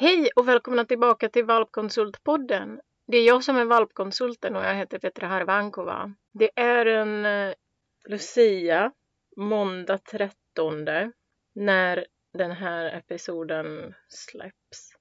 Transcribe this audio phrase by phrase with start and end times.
[0.00, 2.80] Hej och välkomna tillbaka till Valpkonsultpodden.
[3.06, 6.14] Det är jag som är valpkonsulten och jag heter Petra Harvankova.
[6.32, 7.54] Det är en eh,
[8.08, 8.92] Lucia,
[9.36, 10.84] måndag 13,
[11.54, 14.92] när den här episoden släpps.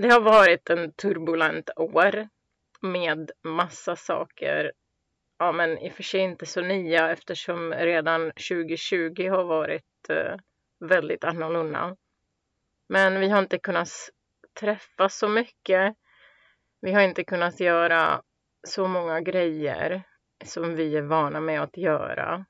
[0.00, 2.28] Det har varit en turbulent år
[2.80, 4.72] med massa saker.
[5.38, 10.36] Ja, men i och för sig inte så nya eftersom redan 2020 har varit eh,
[10.88, 11.96] väldigt annorlunda.
[12.88, 13.88] Men vi har inte kunnat
[14.60, 15.96] träffas så mycket.
[16.80, 18.22] Vi har inte kunnat göra
[18.68, 20.02] så många grejer
[20.44, 22.44] som vi är vana med att göra.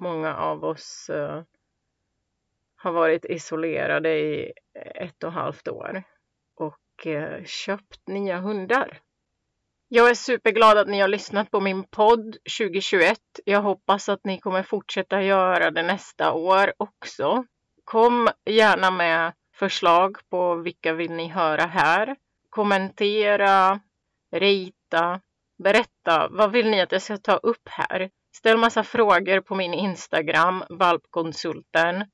[0.00, 1.42] Många av oss uh,
[2.76, 6.02] har varit isolerade i ett och ett halvt år
[6.54, 9.00] och uh, köpt nya hundar.
[9.88, 13.18] Jag är superglad att ni har lyssnat på min podd 2021.
[13.44, 17.44] Jag hoppas att ni kommer fortsätta göra det nästa år också.
[17.84, 22.16] Kom gärna med förslag på vilka vill ni höra här.
[22.50, 23.80] Kommentera,
[24.32, 25.20] rita,
[25.64, 26.28] berätta.
[26.30, 28.10] Vad vill ni att jag ska ta upp här?
[28.36, 32.04] Ställ massa frågor på min Instagram, valpkonsulten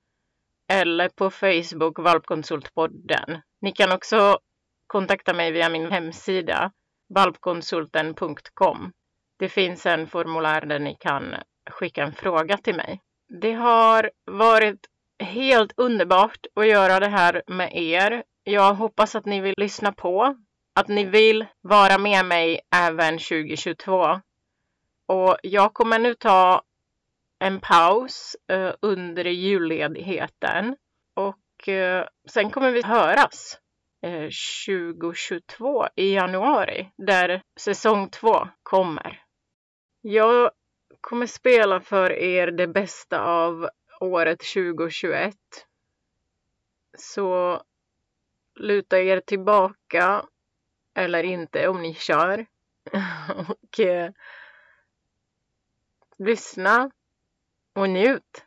[0.69, 3.41] eller på Facebook, valpkonsultpodden.
[3.61, 4.39] Ni kan också
[4.87, 6.73] kontakta mig via min hemsida,
[7.15, 8.93] valpkonsulten.com.
[9.39, 11.35] Det finns en formulär där ni kan
[11.71, 13.01] skicka en fråga till mig.
[13.41, 14.87] Det har varit
[15.19, 18.23] helt underbart att göra det här med er.
[18.45, 20.37] Jag hoppas att ni vill lyssna på,
[20.75, 24.21] att ni vill vara med mig även 2022.
[25.07, 26.63] Och jag kommer nu ta
[27.39, 30.77] en paus eh, under julledigheten
[31.15, 33.59] och eh, sen kommer vi höras
[34.03, 34.29] eh,
[34.67, 39.23] 2022 i januari där säsong två kommer.
[40.01, 40.51] Jag
[41.01, 43.69] kommer spela för er det bästa av
[44.01, 45.37] året 2021.
[46.99, 47.63] Så
[48.55, 50.27] luta er tillbaka
[50.95, 52.47] eller inte om ni kör.
[53.49, 54.11] och eh,
[56.19, 56.91] lyssna
[57.73, 58.46] och njut.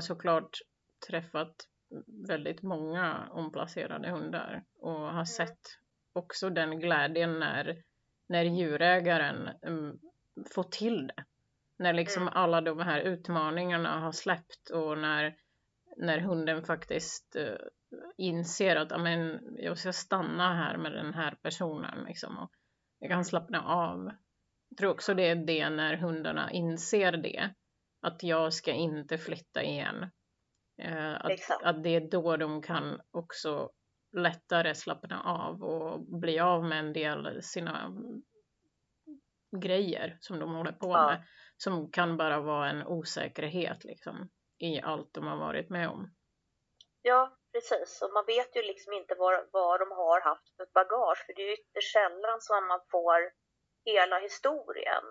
[0.00, 0.58] Har såklart
[1.08, 1.54] träffat
[2.28, 5.58] väldigt många omplacerade hundar och har sett
[6.12, 7.82] också den glädjen när,
[8.28, 10.00] när djurägaren um,
[10.54, 11.24] får till det.
[11.78, 12.34] När liksom mm.
[12.36, 15.36] alla de här utmaningarna har släppt och när,
[15.96, 17.66] när hunden faktiskt uh,
[18.16, 22.50] inser att amen, jag ska stanna här med den här personen liksom, och
[22.98, 24.10] jag kan slappna av.
[24.68, 27.50] Jag tror också det är det när hundarna inser det
[28.02, 30.10] att jag ska inte flytta igen.
[30.82, 33.70] Eh, att, att det är då de kan också
[34.16, 37.92] lättare slappna av och bli av med en del sina
[39.56, 41.06] grejer som de håller på ja.
[41.06, 41.22] med.
[41.56, 44.28] Som kan bara vara en osäkerhet liksom
[44.58, 46.10] i allt de har varit med om.
[47.02, 48.02] Ja, precis.
[48.02, 51.26] Och man vet ju liksom inte vad, vad de har haft för bagage.
[51.26, 53.32] För det är ju ytterst sällan som man får
[53.84, 55.04] hela historien.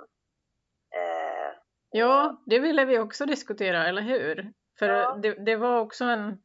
[0.96, 4.54] Eh, Ja, det ville vi också diskutera, eller hur?
[4.80, 5.20] För ja.
[5.22, 6.42] det, det, var också en,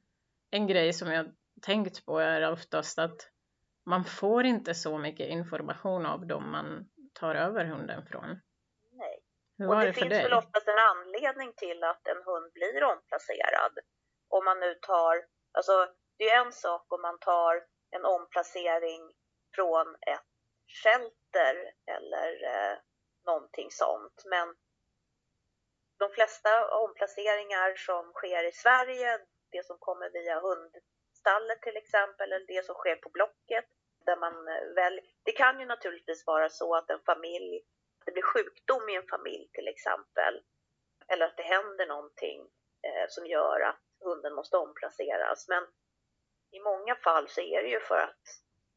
[0.50, 1.26] en grej som jag
[1.62, 3.30] tänkt på är oftast att
[3.86, 8.28] man får inte så mycket information av dem man tar över hunden från.
[8.92, 9.18] Nej.
[9.58, 10.22] Hur och det, det finns dig?
[10.22, 13.78] väl oftast en anledning till att en hund blir omplacerad.
[14.28, 15.86] Om man nu tar, alltså
[16.18, 17.54] det är en sak om man tar
[17.90, 19.12] en omplacering
[19.54, 20.30] från ett
[20.82, 21.54] shelter
[21.96, 22.78] eller eh,
[23.26, 24.22] någonting sånt.
[24.26, 24.54] Men
[25.98, 29.18] de flesta omplaceringar som sker i Sverige,
[29.52, 33.64] det som kommer via hundstallet till exempel, eller det som sker på Blocket,
[34.06, 37.62] där man eh, väl, det kan ju naturligtvis vara så att en familj,
[38.04, 40.42] det blir sjukdom i en familj till exempel,
[41.08, 42.40] eller att det händer någonting
[42.86, 45.48] eh, som gör att hunden måste omplaceras.
[45.48, 45.66] Men
[46.50, 48.24] i många fall så är det ju för att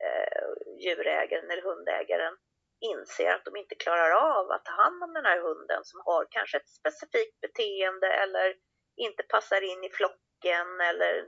[0.03, 0.47] eh,
[0.79, 2.37] djurägaren eller hundägaren
[2.79, 6.27] inser att de inte klarar av att ta hand om den här hunden som har
[6.29, 8.55] kanske ett specifikt beteende eller
[8.95, 11.25] inte passar in i flocken eller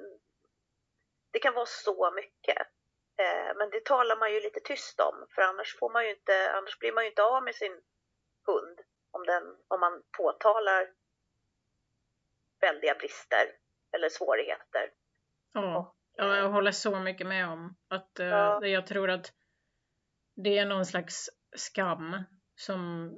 [1.31, 2.57] det kan vara så mycket.
[3.21, 6.51] Eh, men det talar man ju lite tyst om för annars, får man ju inte,
[6.51, 7.81] annars blir man ju inte av med sin
[8.45, 8.79] hund
[9.11, 10.89] om, den, om man påtalar
[12.61, 13.45] väldiga brister
[13.91, 14.91] eller svårigheter.
[15.53, 18.67] Ja, jag håller så mycket med om att eh, ja.
[18.67, 19.33] jag tror att
[20.35, 22.23] det är någon slags skam
[22.55, 23.11] som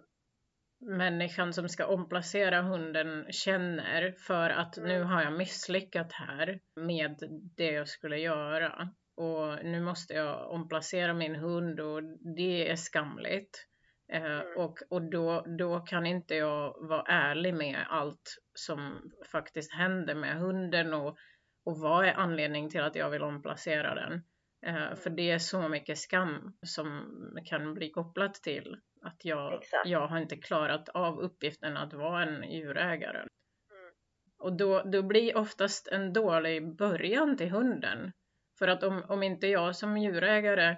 [0.81, 7.19] människan som ska omplacera hunden känner för att nu har jag misslyckats här med
[7.57, 8.89] det jag skulle göra.
[9.15, 12.03] och nu måste jag omplacera min hund och
[12.35, 13.67] det är skamligt.
[14.13, 14.57] Eh, mm.
[14.57, 20.37] Och, och då, då kan inte jag vara ärlig med allt som faktiskt händer med
[20.37, 21.17] hunden och,
[21.65, 24.23] och vad är anledningen till att jag vill omplacera den.
[24.65, 27.07] Eh, för det är så mycket skam som
[27.45, 32.51] kan bli kopplat till att jag, jag har inte klarat av uppgiften att vara en
[32.51, 33.17] djurägare.
[33.19, 33.93] Mm.
[34.39, 38.11] Och då, då blir oftast en dålig början till hunden.
[38.59, 40.75] För att om, om inte jag som djurägare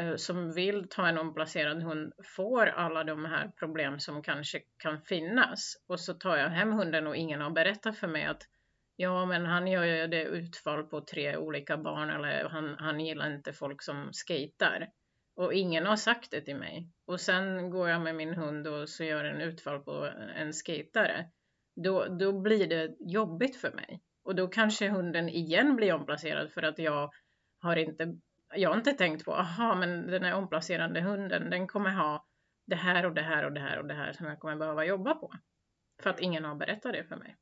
[0.00, 5.02] eh, som vill ta en omplacerad hund får alla de här problem som kanske kan
[5.02, 8.42] finnas och så tar jag hem hunden och ingen har berättat för mig att
[8.96, 13.34] Ja, men han gör ju det utfall på tre olika barn eller han, han gillar
[13.34, 14.88] inte folk som skejtar.
[15.36, 16.88] Och ingen har sagt det till mig.
[17.06, 21.26] Och sen går jag med min hund och så gör en utfall på en skejtare.
[21.84, 24.02] Då, då blir det jobbigt för mig.
[24.24, 27.10] Och då kanske hunden igen blir omplacerad för att jag
[27.60, 28.16] har inte,
[28.54, 32.26] jag har inte tänkt på, aha, men den här omplacerande hunden, den kommer ha
[32.66, 34.84] det här och det här och det här och det här som jag kommer behöva
[34.84, 35.32] jobba på.
[36.02, 37.36] För att ingen har berättat det för mig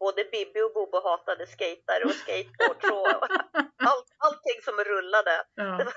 [0.00, 3.08] både Bibi och Bobo hatade skater och skateboard och
[3.88, 5.44] all, allting som rullade.
[5.54, 5.76] Ja.
[5.78, 5.92] Det,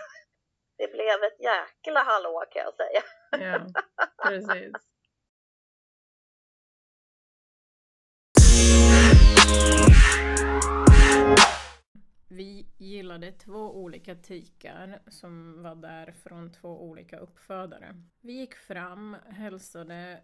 [0.78, 3.04] det, blev ett jäkla hallå kan jag säga.
[3.32, 3.66] Ja,
[4.24, 4.74] precis.
[12.30, 17.96] Vi gillade två olika tikar som var där från två olika uppfödare.
[18.22, 20.24] Vi gick fram, hälsade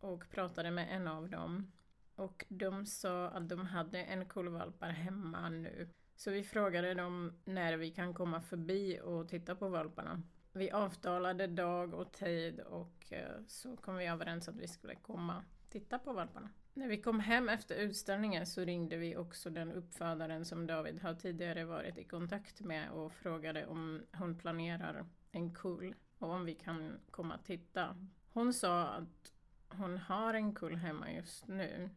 [0.00, 1.72] och pratade med en av dem
[2.16, 5.88] och de sa att de hade en kullvalpar hemma nu.
[6.16, 10.22] Så vi frågade dem när vi kan komma förbi och titta på valparna.
[10.52, 15.44] Vi avtalade dag och tid och eh, så kom vi överens att vi skulle komma
[15.68, 16.50] titta på valparna.
[16.74, 21.14] När vi kom hem efter utställningen så ringde vi också den uppfödaren som David har
[21.14, 26.54] tidigare varit i kontakt med och frågade om hon planerar en kull och om vi
[26.54, 27.96] kan komma titta.
[28.32, 29.32] Hon sa att
[29.68, 31.90] hon har en kull hemma just nu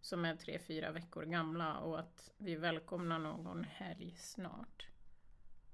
[0.00, 4.88] som är tre, fyra veckor gamla och att vi välkomnar någon helg snart.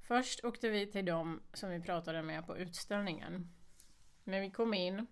[0.01, 3.53] Först åkte vi till dem som vi pratade med på utställningen.
[4.25, 5.07] När vi kom in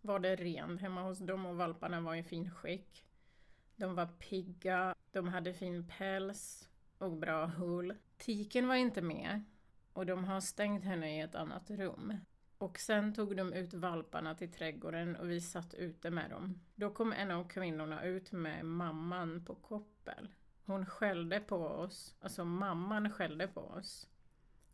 [0.00, 3.04] var det rent hemma hos dem och valparna var i fin skick.
[3.76, 6.68] De var pigga, de hade fin päls
[6.98, 7.94] och bra hull.
[8.16, 9.44] Tiken var inte med
[9.92, 12.14] och de har stängt henne i ett annat rum.
[12.64, 16.60] Och sen tog de ut valparna till trädgården och vi satt ute med dem.
[16.74, 20.28] Då kom en av kvinnorna ut med mamman på koppel.
[20.64, 24.08] Hon skällde på oss, alltså mamman skällde på oss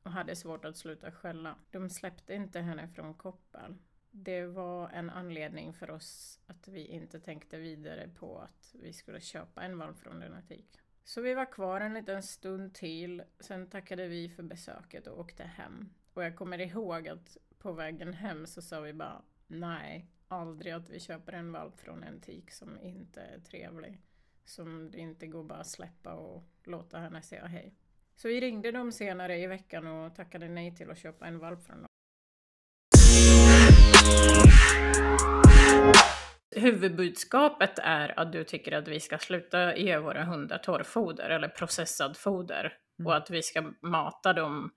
[0.02, 1.54] och hade svårt att sluta skälla.
[1.70, 3.76] De släppte inte henne från koppel.
[4.10, 9.20] Det var en anledning för oss att vi inte tänkte vidare på att vi skulle
[9.20, 10.80] köpa en valp från Lunatik.
[11.04, 15.44] Så vi var kvar en liten stund till, sen tackade vi för besöket och åkte
[15.44, 15.92] hem.
[16.14, 20.90] Och jag kommer ihåg att på vägen hem så sa vi bara nej, aldrig att
[20.90, 24.00] vi köper en valp från en tik som inte är trevlig.
[24.44, 27.74] Som det inte går bara att släppa och låta henne säga hej.
[28.16, 31.62] Så vi ringde dem senare i veckan och tackade nej till att köpa en valp
[31.62, 31.86] från dem.
[36.56, 42.16] Huvudbudskapet är att du tycker att vi ska sluta ge våra hundar torrfoder eller processad
[42.16, 43.06] foder mm.
[43.06, 44.70] och att vi ska mata dem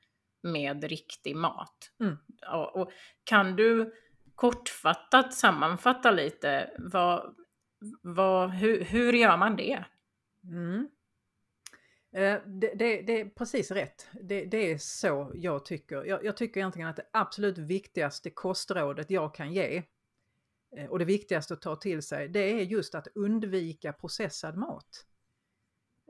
[0.44, 1.91] med riktig mat.
[2.00, 2.17] Mm.
[2.51, 2.91] Och, och,
[3.24, 3.94] kan du
[4.36, 7.36] kortfattat sammanfatta lite, vad,
[8.01, 9.86] vad, hur, hur gör man det?
[10.44, 10.89] Mm.
[12.13, 14.08] Eh, det, det, det, är precis rätt.
[14.22, 16.06] Det, det, är så jag tycker.
[16.06, 19.84] Jag, jag, tycker egentligen att det absolut viktigaste kostrådet jag kan ge
[20.77, 25.06] eh, och det viktigaste att ta till sig, det är just att undvika processad mat.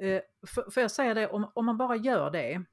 [0.01, 2.63] Eh, för, för jag säga det, om, om man bara gör det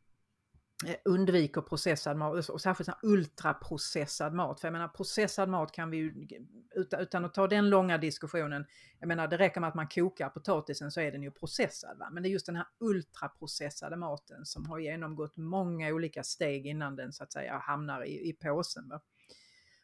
[0.87, 4.61] Eh, undviker processad mat och särskilt ultraprocessad mat.
[4.61, 6.29] För jag menar processad mat kan vi ju,
[6.75, 8.67] utan, utan att ta den långa diskussionen,
[8.99, 11.99] jag menar det räcker med att man kokar potatisen så är den ju processad.
[11.99, 12.11] Va?
[12.13, 16.97] Men det är just den här ultraprocessade maten som har genomgått många olika steg innan
[16.97, 18.89] den så att säga hamnar i, i påsen.
[18.89, 19.01] Va?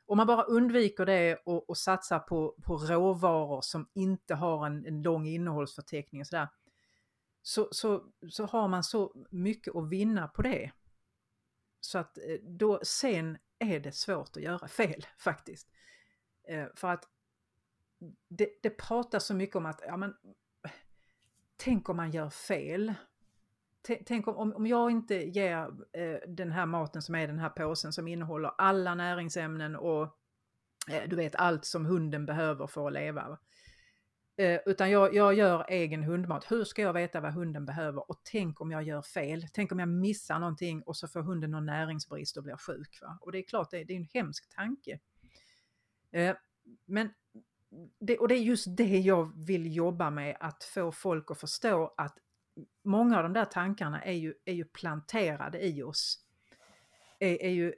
[0.07, 4.87] Om man bara undviker det och, och satsar på, på råvaror som inte har en,
[4.87, 6.49] en lång innehållsförteckning och sådär,
[7.43, 10.71] så, så, så har man så mycket att vinna på det.
[11.87, 15.69] Så att eh, då sen är det svårt att göra fel faktiskt.
[16.49, 17.09] Eh, för att
[18.29, 20.15] det, det pratas så mycket om att, ja men,
[21.57, 22.95] tänk om man gör fel.
[24.07, 27.93] Tänk om, om jag inte ger eh, den här maten som är den här påsen
[27.93, 30.19] som innehåller alla näringsämnen och
[31.07, 33.39] du vet allt som hunden behöver för att leva.
[34.39, 36.51] Eh, utan jag, jag gör egen hundmat.
[36.51, 38.11] Hur ska jag veta vad hunden behöver?
[38.11, 39.47] Och tänk om jag gör fel?
[39.53, 42.99] Tänk om jag missar någonting och så får hunden någon näringsbrist och blir sjuk.
[43.03, 43.19] Va?
[43.21, 44.99] Och det är klart, det, det är en hemsk tanke.
[46.13, 46.37] Eh,
[46.85, 47.11] men
[48.01, 51.95] det, och det är just det jag vill jobba med, att få folk att förstå
[51.97, 52.19] att
[52.85, 56.21] många av de där tankarna är ju, är ju planterade i oss.
[57.19, 57.75] Är, är ju,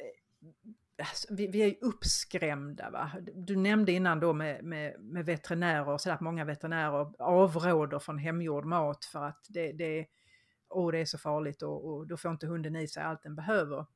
[0.99, 2.91] alltså, vi, vi, är ju uppskrämda.
[2.91, 3.13] Va?
[3.35, 8.65] Du nämnde innan då med, med, med veterinärer, så att många veterinärer avråder från hemgjord
[8.65, 10.07] mat för att det, det,
[10.69, 13.35] oh, det är så farligt och, och då får inte hunden i sig allt den
[13.35, 13.87] behöver.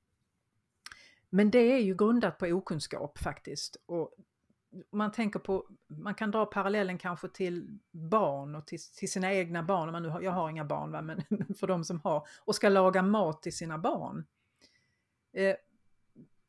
[1.31, 3.77] Men det är ju grundat på okunskap faktiskt.
[3.87, 4.15] Och
[4.91, 9.63] man tänker på, man kan dra parallellen kanske till barn och till, till sina egna
[9.63, 11.03] barn, man nu har, jag har inga barn va?
[11.03, 11.23] men
[11.59, 14.27] för de som har, och ska laga mat till sina barn.
[15.33, 15.57] Eh,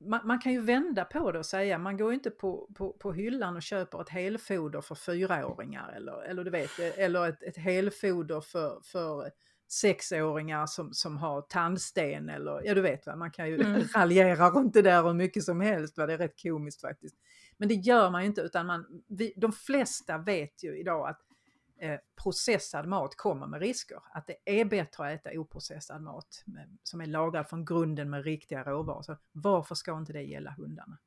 [0.05, 3.13] man, man, kan ju vända på det och säga, man går inte på, på, på
[3.13, 8.41] hyllan och köper ett helfoder för fyraåringar eller, eller du vet, eller ett, ett helfoder
[8.41, 9.31] för, för
[9.67, 13.81] sexåringar som, som har tandsten eller ja du vet vad man kan ju mm.
[13.95, 16.05] raljera runt det där hur mycket som helst, va?
[16.05, 17.15] det är rätt komiskt faktiskt.
[17.57, 21.19] Men det gör man ju inte utan man, vi, de flesta vet ju idag att
[21.77, 23.99] Eh, processad mat kommer med risker.
[24.13, 26.43] Att det är bättre att äta oprocessad mat
[26.83, 29.01] som är lagrad från grunden med riktiga råvaror.
[29.01, 30.97] Så varför ska inte det gälla hundarna?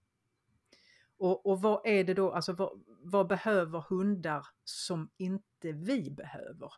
[1.18, 6.73] Och, och vad är det då, alltså vad, vad behöver hundar som inte vi behöver?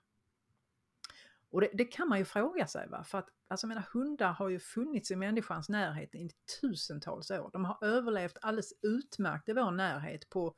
[1.50, 2.88] Och det, det, kan man ju fråga sig.
[2.88, 3.04] Va?
[3.04, 6.30] För att alltså, mina hundar har ju funnits i människans närhet i
[6.61, 7.50] tusentals år.
[7.52, 10.54] De har överlevt alldeles utmärkt i vår närhet på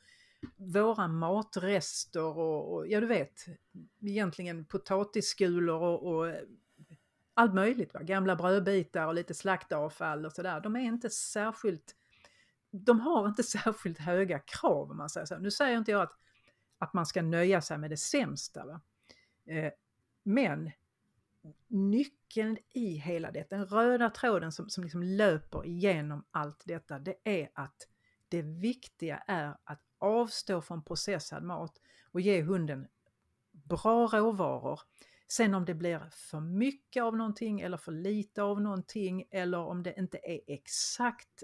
[0.56, 3.46] våra matrester och, och ja du vet,
[4.02, 6.34] egentligen potatisskulor och, och
[7.34, 7.94] allt möjligt.
[7.94, 8.02] Va?
[8.02, 10.60] Gamla brödbitar och lite slaktavfall och sådär.
[10.60, 11.96] De är inte särskilt,
[12.70, 15.38] de har inte särskilt höga krav om man säger så.
[15.38, 16.18] Nu säger inte jag att,
[16.78, 18.66] att man ska nöja sig med det sämsta.
[18.66, 18.80] Va?
[19.46, 19.72] Eh,
[20.22, 20.70] men
[21.68, 27.14] nyckeln i hela detta, den röda tråden som, som liksom löper igenom allt detta, det
[27.24, 27.88] är att
[28.28, 31.80] det viktiga är att avstå från processad mat
[32.12, 32.88] och ge hunden
[33.52, 34.80] bra råvaror.
[35.28, 39.82] Sen om det blir för mycket av någonting eller för lite av någonting eller om
[39.82, 41.42] det inte är exakt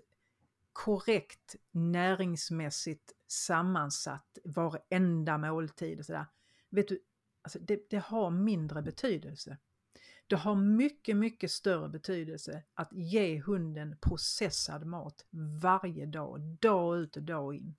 [0.73, 6.27] korrekt näringsmässigt sammansatt varenda måltid och sådär.
[6.69, 7.01] Vet du,
[7.43, 9.59] alltså det, det har mindre betydelse.
[10.27, 15.25] Det har mycket, mycket större betydelse att ge hunden processad mat
[15.63, 17.77] varje dag, dag ut och dag in.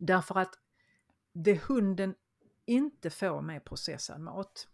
[0.00, 0.54] Därför att
[1.32, 2.14] det hunden
[2.66, 4.68] inte får med processad mat,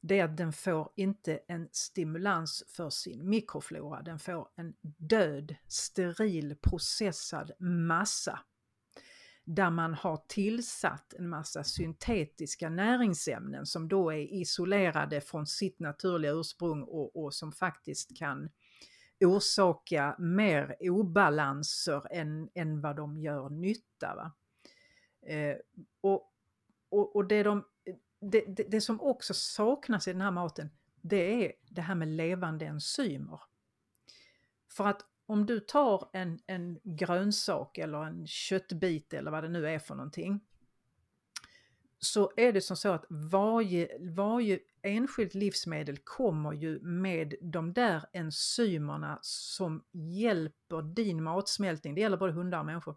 [0.00, 4.02] det är att den får inte en stimulans för sin mikroflora.
[4.02, 8.40] Den får en död, steril, processad massa
[9.44, 16.32] där man har tillsatt en massa syntetiska näringsämnen som då är isolerade från sitt naturliga
[16.32, 18.50] ursprung och, och som faktiskt kan
[19.20, 24.14] orsaka mer obalanser än, än vad de gör nytta.
[24.16, 24.32] Va?
[25.28, 25.56] Eh,
[26.00, 26.32] och,
[26.88, 27.64] och, och det, de,
[28.20, 30.70] det, det, det som också saknas i den här maten,
[31.00, 33.40] det är det här med levande enzymer.
[34.72, 39.68] För att om du tar en, en grönsak eller en köttbit eller vad det nu
[39.68, 40.40] är för någonting.
[41.98, 48.04] Så är det som så att varje, varje enskilt livsmedel kommer ju med de där
[48.12, 52.96] enzymerna som hjälper din matsmältning, det gäller både hundar och människor,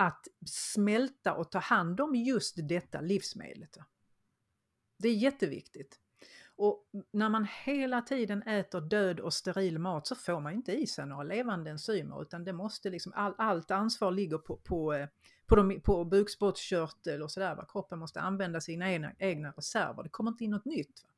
[0.00, 3.78] att smälta och ta hand om just detta livsmedlet.
[4.98, 6.00] Det är jätteviktigt.
[6.56, 10.86] Och när man hela tiden äter död och steril mat så får man inte i
[10.86, 15.08] sig några levande enzymer utan det måste liksom, all, allt ansvar ligger på, på, eh,
[15.46, 17.64] på, de, på bukspottkörtel och sådär.
[17.68, 21.04] Kroppen måste använda sina egna, egna reserver, det kommer inte in något nytt.
[21.04, 21.09] Va?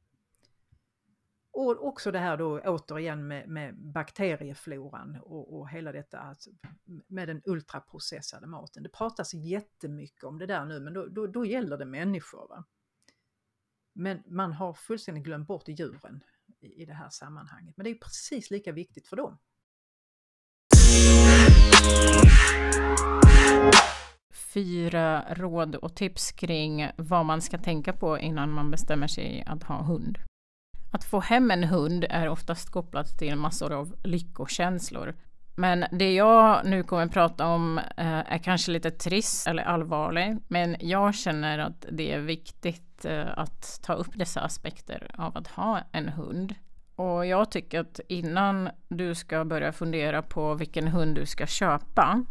[1.55, 6.47] Och också det här då återigen med, med bakteriefloran och, och hela detta att,
[7.07, 8.83] med den ultraprocessade maten.
[8.83, 12.49] Det pratas jättemycket om det där nu men då, då, då gäller det människor.
[12.49, 12.65] Va?
[13.93, 16.25] Men man har fullständigt glömt bort djuren
[16.61, 17.77] i, i det här sammanhanget.
[17.77, 19.39] Men det är precis lika viktigt för dem.
[24.55, 29.63] Fyra råd och tips kring vad man ska tänka på innan man bestämmer sig att
[29.63, 30.19] ha hund.
[30.95, 35.15] Att få hem en hund är oftast kopplat till massor av lyckokänslor.
[35.55, 40.77] Men det jag nu kommer prata om eh, är kanske lite trist eller allvarlig, men
[40.81, 45.81] jag känner att det är viktigt eh, att ta upp dessa aspekter av att ha
[45.93, 46.55] en hund.
[46.97, 52.25] Och jag tycker att innan du ska börja fundera på vilken hund du ska köpa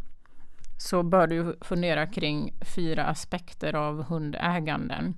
[0.78, 5.18] så bör du fundera kring fyra aspekter av hundäganden.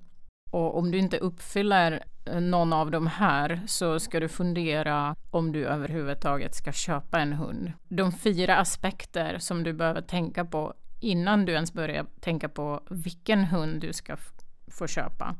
[0.54, 5.52] Och om du inte uppfyller eh, någon av de här så ska du fundera om
[5.52, 7.72] du överhuvudtaget ska köpa en hund.
[7.88, 13.44] De fyra aspekter som du behöver tänka på innan du ens börjar tänka på vilken
[13.44, 14.18] hund du ska
[14.68, 15.36] få köpa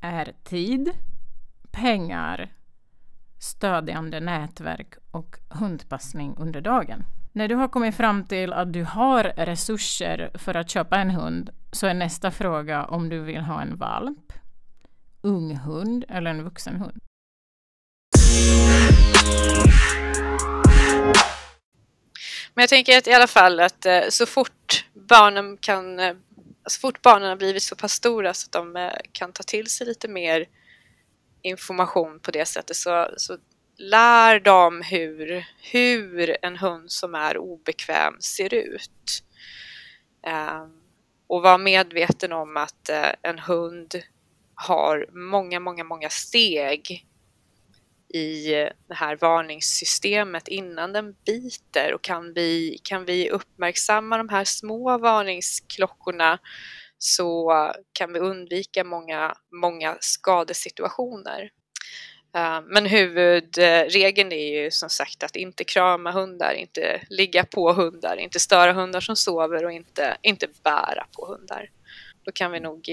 [0.00, 0.90] är tid,
[1.70, 2.52] pengar,
[3.38, 7.04] stödjande nätverk och hundpassning under dagen.
[7.32, 11.50] När du har kommit fram till att du har resurser för att köpa en hund
[11.72, 14.32] så är nästa fråga om du vill ha en valp,
[15.22, 17.00] ung hund eller en vuxen hund.
[22.54, 26.14] Men jag tänker att i alla fall att eh, så fort barnen kan, eh,
[26.66, 29.66] så fort barnen har blivit så pass stora så att de eh, kan ta till
[29.66, 30.46] sig lite mer
[31.42, 33.36] information på det sättet så, så
[33.80, 39.22] lär dem hur, hur en hund som är obekväm ser ut.
[40.26, 40.80] Ehm,
[41.26, 44.02] och var medveten om att eh, en hund
[44.54, 47.06] har många, många, många steg
[48.14, 48.46] i
[48.88, 54.98] det här varningssystemet innan den biter och kan vi, kan vi uppmärksamma de här små
[54.98, 56.38] varningsklockorna
[56.98, 57.52] så
[57.92, 61.50] kan vi undvika många, många skadesituationer.
[62.34, 68.16] Eh, men huvudregeln är ju som sagt att inte krama hundar, inte ligga på hundar,
[68.16, 71.70] inte störa hundar som sover och inte, inte bära på hundar.
[72.24, 72.88] Då kan vi nog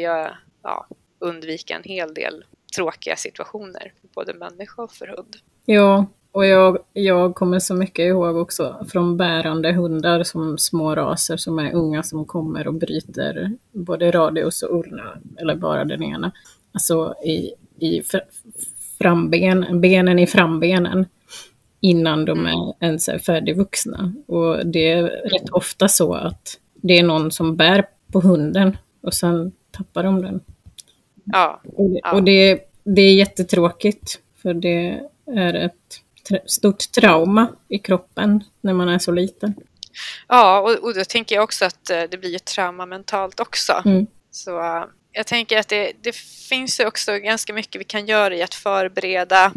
[0.64, 0.88] ja,
[1.20, 5.36] undvika en hel del tråkiga situationer för både människa och för hund.
[5.66, 11.38] Ja, och jag, jag kommer så mycket ihåg också från bärande hundar som små raser
[11.38, 16.32] som är unga som kommer och bryter både radius och urna, eller bara den ena.
[16.72, 18.04] Alltså i, i
[19.00, 21.06] framben, benen i frambenen
[21.80, 22.74] innan de är mm.
[22.80, 24.14] ens är färdigvuxna.
[24.28, 29.14] Och det är rätt ofta så att det är någon som bär på hunden och
[29.14, 30.42] sen tappar de den.
[31.26, 31.62] Ja.
[31.76, 32.12] Och, det, ja.
[32.12, 35.02] och det, det är jättetråkigt, för det
[35.36, 36.02] är ett
[36.46, 39.54] stort trauma i kroppen när man är så liten.
[40.28, 43.74] Ja, och, och då tänker jag också att eh, det blir ett trauma mentalt också.
[43.86, 44.08] Mm.
[44.32, 44.84] Så uh,
[45.18, 46.16] jag tänker att det, det
[46.50, 49.54] finns också ganska mycket vi kan göra i att förbereda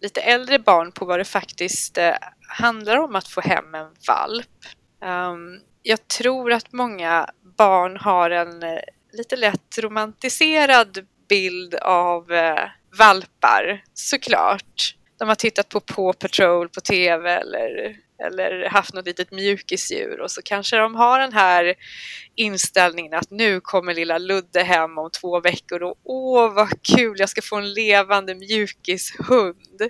[0.00, 2.14] lite äldre barn på vad det faktiskt eh,
[2.48, 4.64] handlar om att få hem en valp.
[5.04, 8.78] Um, jag tror att många barn har en eh,
[9.12, 14.96] lite lätt romantiserad bild av eh, valpar, såklart.
[15.18, 20.30] De har tittat på Paw Patrol på TV eller, eller haft något litet mjukisdjur och
[20.30, 21.74] så kanske de har den här
[22.34, 27.28] inställningen att nu kommer lilla Ludde hem om två veckor och åh vad kul, jag
[27.28, 29.82] ska få en levande mjukishund.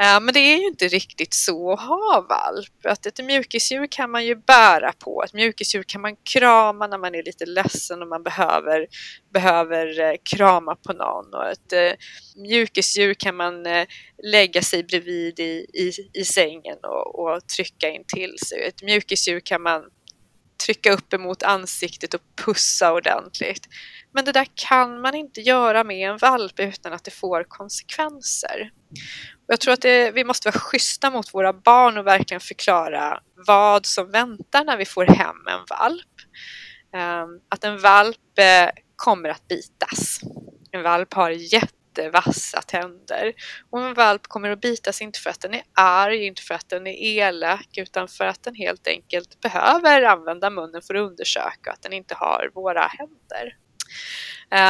[0.00, 2.86] Eh, men det är ju inte riktigt så att ha valp.
[2.86, 5.22] Att ett mjukisdjur kan man ju bära på.
[5.24, 8.86] Ett mjukisdjur kan man krama när man är lite ledsen och man behöver,
[9.32, 11.34] behöver eh, krama på någon.
[11.34, 11.92] Och ett eh,
[12.42, 13.66] mjukisdjur kan man
[14.22, 18.64] lägga sig bredvid i, i, i sängen och, och trycka in till sig.
[18.64, 19.82] Ett mjukisdjur kan man
[20.66, 23.68] trycka upp emot ansiktet och pussa ordentligt.
[24.16, 28.70] Men det där kan man inte göra med en valp utan att det får konsekvenser.
[29.46, 33.86] Jag tror att det, vi måste vara schyssta mot våra barn och verkligen förklara vad
[33.86, 36.14] som väntar när vi får hem en valp.
[36.94, 40.20] Ehm, att en valp eh, kommer att bitas.
[40.70, 43.32] En valp har jättevassa tänder.
[43.70, 46.68] Och en valp kommer att bitas inte för att den är arg, inte för att
[46.68, 51.72] den är elak, utan för att den helt enkelt behöver använda munnen för att undersöka
[51.72, 53.65] att den inte har våra händer.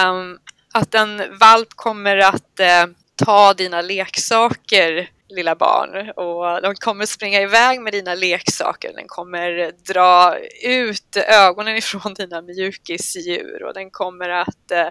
[0.08, 0.38] Um,
[0.74, 7.40] att en valp kommer att uh, ta dina leksaker lilla barn och de kommer springa
[7.40, 8.92] iväg med dina leksaker.
[8.92, 14.88] Den kommer dra ut ögonen ifrån dina mjukisdjur och den kommer att eh,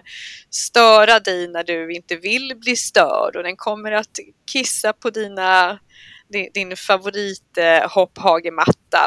[0.50, 4.18] störa dig när du inte vill bli störd och den kommer att
[4.52, 5.78] kissa på dina
[6.28, 7.96] din, din favorit eh,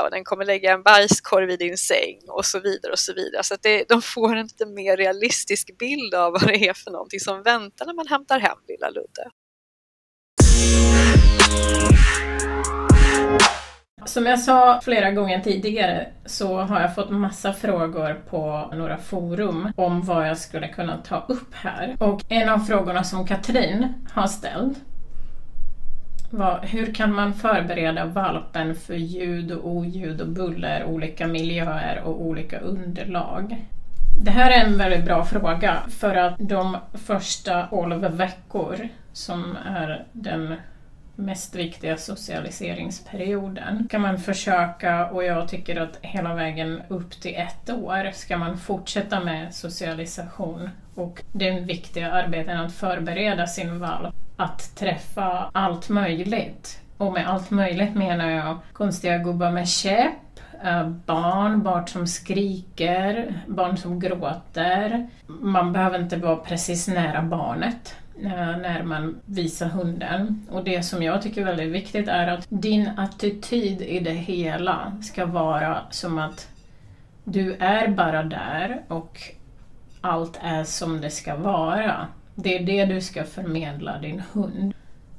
[0.03, 3.43] och den kommer lägga en bajskorv i din säng och så vidare och så vidare.
[3.43, 6.91] Så att det, de får en lite mer realistisk bild av vad det är för
[6.91, 9.29] någonting som väntar när man hämtar hem lilla Ludde.
[14.05, 19.71] Som jag sa flera gånger tidigare så har jag fått massa frågor på några forum
[19.75, 21.95] om vad jag skulle kunna ta upp här.
[21.99, 24.77] Och en av frågorna som Katrin har ställt
[26.62, 32.60] hur kan man förbereda valpen för ljud och oljud och buller, olika miljöer och olika
[32.60, 33.65] underlag?
[34.22, 40.06] Det här är en väldigt bra fråga för att de första 12 veckor som är
[40.12, 40.56] den
[41.15, 47.70] mest viktiga socialiseringsperioden kan man försöka, och jag tycker att hela vägen upp till ett
[47.70, 54.75] år ska man fortsätta med socialisation och det viktiga arbeten att förbereda sin valp att
[54.75, 56.82] träffa allt möjligt.
[56.97, 63.41] Och med allt möjligt menar jag konstiga gubbar med käpp, eh, barn, barn som skriker,
[63.47, 65.10] barn som gråter.
[65.28, 70.47] Man behöver inte vara precis nära barnet eh, när man visar hunden.
[70.52, 74.97] Och det som jag tycker är väldigt viktigt är att din attityd i det hela
[75.02, 76.47] ska vara som att
[77.23, 79.19] du är bara där och
[80.02, 82.08] allt är som det ska vara.
[82.43, 84.73] Det är det du ska förmedla din hund.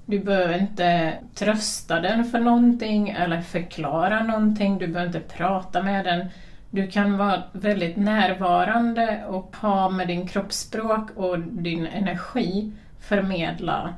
[0.07, 4.79] Du behöver inte trösta den för någonting eller förklara någonting.
[4.79, 6.27] Du behöver inte prata med den.
[6.71, 13.95] Du kan vara väldigt närvarande och ha med din kroppsspråk och din energi förmedla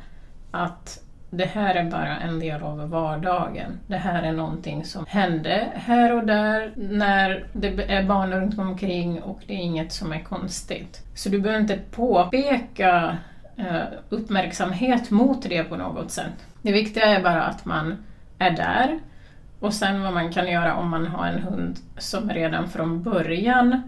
[0.50, 0.98] att
[1.34, 3.78] det här är bara en del av vardagen.
[3.86, 9.22] Det här är någonting som hände här och där när det är barn runt omkring
[9.22, 11.02] och det är inget som är konstigt.
[11.14, 13.16] Så du behöver inte påpeka
[13.56, 16.46] eh, uppmärksamhet mot det på något sätt.
[16.62, 18.04] Det viktiga är bara att man
[18.38, 18.98] är där
[19.60, 23.82] och sen vad man kan göra om man har en hund som redan från början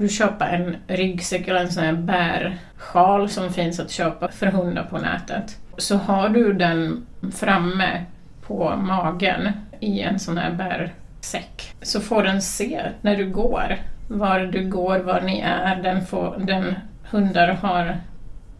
[0.00, 4.46] får du köpa en ryggsäck eller en sån här bärsjal som finns att köpa för
[4.46, 5.56] hundar på nätet.
[5.76, 8.04] Så har du den framme
[8.46, 13.76] på magen i en sån här bärsäck så får den se när du går,
[14.08, 15.76] var du går, var ni är.
[15.82, 16.74] Den, får, den
[17.10, 17.96] hundar har,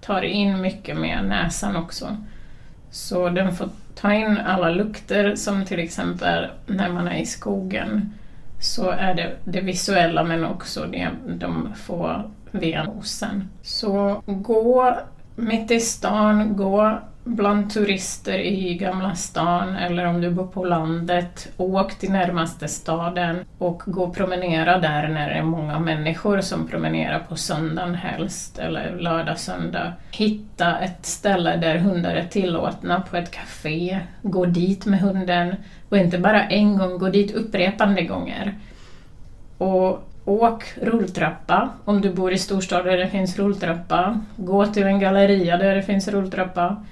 [0.00, 2.16] tar in mycket med näsan också.
[2.90, 8.12] Så den får ta in alla lukter som till exempel när man är i skogen
[8.60, 13.48] så är det det visuella men också det de får via nosen.
[13.62, 14.96] Så gå
[15.36, 21.52] mitt i stan, gå bland turister i Gamla stan eller om du bor på landet,
[21.56, 26.68] åk till närmaste staden och gå och promenera där när det är många människor som
[26.68, 29.92] promenerar på söndagen helst, eller lördag, söndag.
[30.10, 33.98] Hitta ett ställe där hundar är tillåtna, på ett café.
[34.22, 35.54] Gå dit med hunden
[35.88, 38.54] och inte bara en gång, gå dit upprepande gånger.
[39.58, 44.20] Och åk rulltrappa om du bor i storstad där det finns rulltrappa.
[44.36, 46.84] Gå till en galleria där det finns rulltrappa.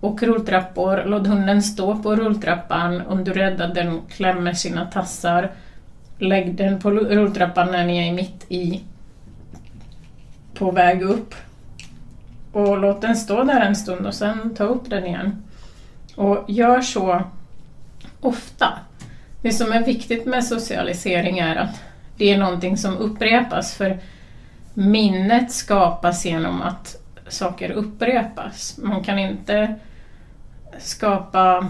[0.00, 4.86] Åk rulltrappor, låt hunden stå på rulltrappan om du är rädd att den klämmer sina
[4.86, 5.50] tassar.
[6.18, 8.82] Lägg den på rulltrappan när ni är mitt i
[10.54, 11.34] på väg upp.
[12.52, 15.42] Och låt den stå där en stund och sen ta upp den igen.
[16.16, 17.22] Och gör så
[18.20, 18.78] ofta.
[19.42, 21.82] Det som är viktigt med socialisering är att
[22.16, 23.98] det är någonting som upprepas för
[24.74, 26.96] minnet skapas genom att
[27.28, 28.78] saker upprepas.
[28.82, 29.74] Man kan inte
[30.78, 31.66] skapa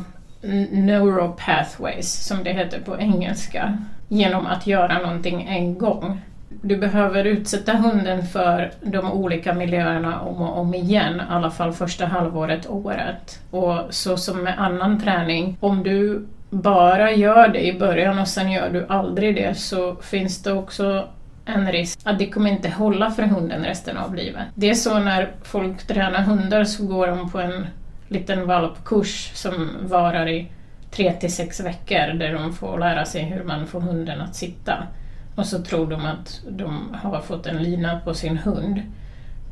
[0.70, 6.20] neuropathways, som det heter på engelska, genom att göra någonting en gång.
[6.62, 11.72] Du behöver utsätta hunden för de olika miljöerna om och om igen, i alla fall
[11.72, 13.40] första halvåret, året.
[13.50, 18.52] Och så som med annan träning, om du bara gör det i början och sen
[18.52, 21.08] gör du aldrig det så finns det också
[21.44, 24.42] en risk att det kommer inte hålla för hunden resten av livet.
[24.54, 27.66] Det är så när folk tränar hundar så går de på en
[28.08, 30.50] liten valpkurs som varar i
[30.90, 34.86] tre till sex veckor där de får lära sig hur man får hunden att sitta.
[35.34, 38.82] Och så tror de att de har fått en lina på sin hund.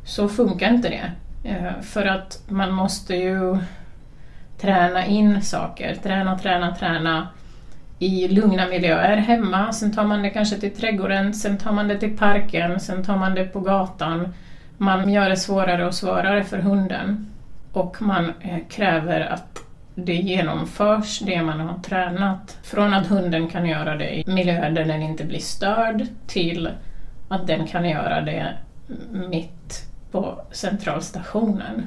[0.05, 1.13] Så funkar inte det.
[1.49, 3.59] Eh, för att man måste ju
[4.59, 7.29] träna in saker, träna, träna, träna
[7.99, 11.99] i lugna miljöer hemma, sen tar man det kanske till trädgården, sen tar man det
[11.99, 14.35] till parken, sen tar man det på gatan.
[14.79, 17.31] Man gör det svårare och svårare för hunden
[17.77, 19.63] och man eh, kräver att
[19.95, 22.59] det genomförs, det man har tränat.
[22.63, 26.71] Från att hunden kan göra det i miljöer där den inte blir störd till
[27.29, 28.57] att den kan göra det
[29.11, 31.87] mitt på centralstationen.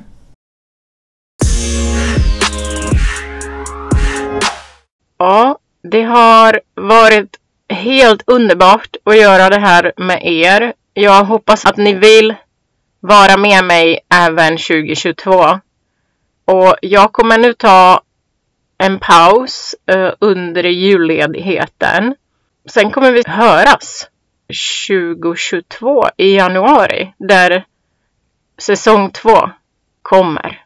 [5.17, 7.37] Ja, det har varit
[7.69, 10.73] helt underbart att göra det här med er.
[10.93, 12.35] Jag hoppas att ni vill
[12.99, 15.59] vara med mig även 2022.
[16.49, 18.01] Och jag kommer nu ta
[18.77, 22.15] en paus eh, under julledigheten.
[22.65, 24.09] Sen kommer vi höras
[24.87, 27.65] 2022 i januari där
[28.57, 29.49] säsong två
[30.01, 30.65] kommer.